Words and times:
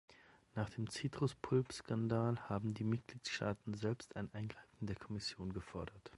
Nach 0.55 0.67
dem 0.71 0.89
Zitruspulpeskandal 0.89 2.39
haben 2.49 2.73
die 2.73 2.83
Mitgliedstaaten 2.83 3.75
selbst 3.75 4.15
ein 4.15 4.31
Eingreifen 4.33 4.87
der 4.87 4.95
Kommission 4.95 5.53
gefordert. 5.53 6.09